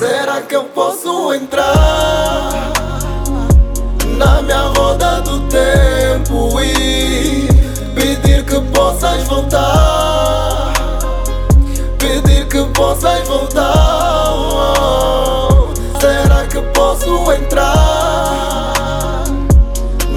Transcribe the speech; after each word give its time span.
Será 0.00 0.40
que 0.40 0.56
eu 0.56 0.64
posso 0.64 1.34
entrar 1.34 2.72
na 4.16 4.40
minha 4.40 4.62
roda 4.74 5.20
do 5.20 5.40
tempo 5.40 6.58
e 6.58 7.46
pedir 7.94 8.42
que 8.46 8.58
possas 8.72 9.24
voltar? 9.24 10.72
Pedir 11.98 12.48
que 12.48 12.64
possas 12.72 13.28
voltar. 13.28 14.32
Será 16.00 16.46
que 16.46 16.62
posso 16.72 17.30
entrar 17.32 19.24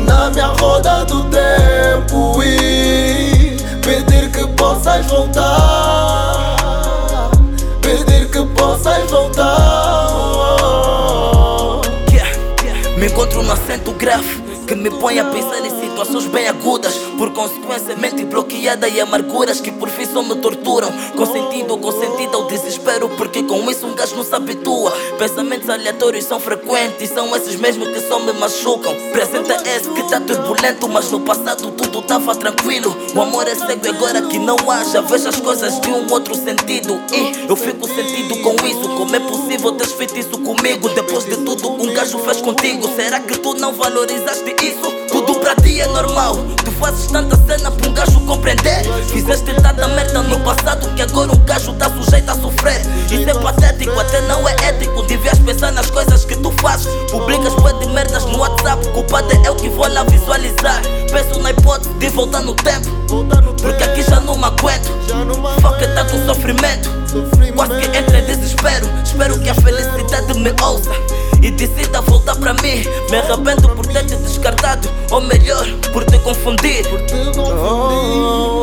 na 0.08 0.30
minha 0.30 0.48
roda 0.62 1.04
do 1.04 1.26
tempo 1.26 2.42
e 2.42 3.58
pedir 3.82 4.32
que 4.32 4.48
possas 4.56 5.06
voltar? 5.08 6.03
Pedir 7.84 8.32
que 8.32 8.42
possas 8.56 9.12
voltar. 9.12 9.44
Yeah, 12.10 12.32
yeah. 12.64 12.98
Me 12.98 13.08
encontro 13.08 13.44
no 13.44 13.52
assento 13.52 13.92
grave 13.92 14.42
que 14.66 14.76
me 14.76 14.90
põe 14.90 15.20
a 15.20 15.26
pensar 15.26 15.60
em 15.66 15.70
situações 15.70 16.26
bem 16.28 16.48
agudas. 16.48 16.98
Por 17.18 17.32
consequência, 17.34 17.96
mente 17.98 18.24
bloqueada 18.26 18.88
e 18.88 19.02
amarguras 19.02 19.60
que 19.60 19.72
por 19.72 19.90
fim 19.90 20.06
só 20.06 20.24
me 20.24 20.36
torturam. 20.36 20.92
Com 21.16 21.26
sentido 21.26 21.72
ou 21.72 21.78
com 21.78 21.92
sentido 21.92 22.38
ao 22.38 22.48
desespero, 22.48 23.10
com 23.64 23.72
isso 23.72 23.88
um 23.88 23.96
gajo 23.96 24.16
não 24.16 24.24
se 24.24 24.36
habitua. 24.36 24.92
Pensamentos 25.18 25.70
aleatórios 25.70 26.26
são 26.26 26.40
frequentes, 26.40 27.10
são 27.10 27.34
esses 27.36 27.56
mesmos 27.56 27.88
que 27.90 28.02
só 28.02 28.20
me 28.20 28.34
machucam. 28.34 28.94
Presente 29.12 29.52
é 29.52 29.78
esse 29.78 29.90
que 29.90 30.04
tá 30.10 30.20
turbulento, 30.20 30.90
mas 30.90 31.10
no 31.12 31.22
passado 31.22 31.72
tudo 31.72 32.02
tava 32.02 32.36
tranquilo. 32.36 32.96
O 33.16 33.22
amor 33.22 33.48
é 33.48 33.56
cego 33.56 33.86
e 33.86 33.90
agora 33.90 34.22
que 34.24 34.38
não 34.38 34.58
haja, 34.70 35.02
vejo 35.02 35.30
as 35.30 35.40
coisas 35.40 35.80
de 35.80 35.90
um 35.90 36.12
outro 36.12 36.36
sentido. 36.36 37.00
E 37.14 37.48
eu 37.48 37.56
fico 37.56 37.88
sentido 37.88 38.38
com 38.42 38.54
isso. 38.68 38.90
Como 38.98 39.16
é 39.16 39.20
possível 39.20 39.72
teres 39.72 39.94
feito 39.94 40.18
isso 40.18 40.38
comigo? 40.40 40.90
Depois 40.90 41.26
de 41.26 41.38
tudo, 41.38 41.72
um 41.72 41.94
gajo 41.94 42.20
fez 42.20 42.42
contigo. 42.42 42.90
Será 42.96 43.20
que 43.22 43.38
tu 43.40 43.54
não 43.56 43.74
valorizaste 43.74 44.56
isso? 44.62 44.92
Tudo 45.10 45.36
pra 45.40 45.56
ti 45.56 45.80
é 45.80 45.88
normal. 45.88 46.36
Tu 46.66 46.72
fazes 46.74 47.08
tanta 47.08 47.36
cena 47.38 47.43
pra 47.74 47.90
um 47.90 47.94
gajo 47.94 48.20
compreender. 48.22 48.84
Fizeste 49.12 49.54
tanta 49.56 49.88
merda 49.88 50.22
no 50.24 50.40
passado 50.42 50.88
que 50.96 51.02
agora 51.02 51.32
um 51.32 51.46
gajo 51.46 51.74
tá 51.74 51.90
sujeito 51.90 52.30
a 52.30 52.36
sofrer. 52.36 52.82
Isso 53.10 53.30
é 53.30 53.34
patético, 53.34 54.00
até 54.00 54.22
não 54.22 54.48
é 54.48 54.56
ético. 54.64 55.04
Devias 55.04 55.40
pensar 55.40 55.72
nas 55.72 55.90
coisas 55.90 56.26
que 56.26 56.36
tu 56.38 56.52
fazes. 56.62 56.88
Publicas 57.12 57.54
bué 57.56 57.74
de 57.74 57.88
merdas 57.88 58.26
no 58.26 58.40
WhatsApp. 58.40 58.88
Culpado 58.90 59.32
é 59.32 59.48
eu 59.48 59.56
que 59.56 59.70
vou 59.70 59.88
lá 59.88 60.04
visualizar. 60.04 60.82
Penso 61.12 61.40
na 61.40 61.52
hipótese 61.52 61.94
de 61.96 62.10
voltar 62.10 62.42
no 62.42 62.54
tempo. 62.54 62.90
Porque 63.62 63.84
aqui 63.84 64.04
já 64.04 64.20
não 64.20 64.38
me 64.38 64.46
aguento. 64.46 64.92
Foca 65.62 65.88
tá 65.90 66.06
com 66.06 66.26
sofrimento. 66.26 66.90
Quase 67.56 67.80
que 67.80 67.98
entra 67.98 68.20
em 68.20 68.26
desespero. 68.26 68.90
Espero 69.04 69.40
que 69.40 69.50
a 69.50 69.56
felicidade 69.56 70.40
me 70.40 70.54
ouça 70.62 70.92
e 71.42 71.52
decida 71.52 72.02
voltar 72.02 72.36
pra 72.36 72.54
mim. 72.56 72.84
Me 73.10 73.18
arrependo 73.18 73.70
por 73.70 73.86
ter 73.86 74.06
te 74.06 74.16
ou 75.12 75.22
melhor, 75.22 75.66
por 75.92 76.04
te 76.06 76.18
confundir. 76.20 76.84
Será 76.86 78.63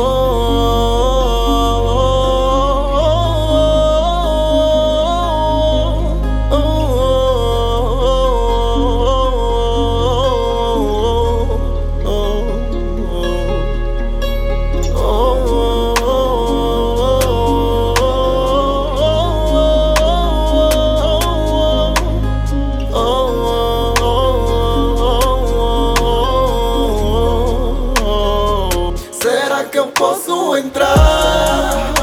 entrar 30.81 31.93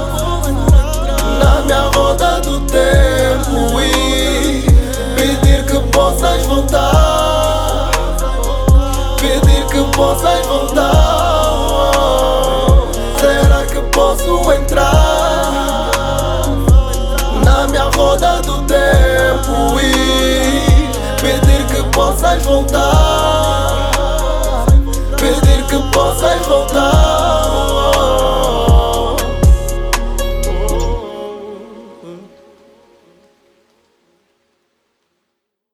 na 1.38 1.62
minha 1.62 1.90
roda 1.94 2.40
do 2.40 2.60
tempo 2.60 3.80
e 3.80 4.64
pedir 5.16 5.64
que 5.64 5.80
possas 5.90 6.46
voltar? 6.46 7.90
Pedir 9.20 9.66
que 9.66 9.82
possas 9.96 10.46
voltar. 10.46 10.88
Será 13.20 13.66
que 13.66 13.80
posso 13.90 14.52
entrar 14.52 15.52
na 17.44 17.66
minha 17.66 17.90
roda 17.96 18.40
do 18.42 18.62
tempo 18.62 19.80
e 19.80 19.92
pedir 21.20 21.66
que 21.66 21.82
possas 21.90 22.42
voltar? 22.44 23.27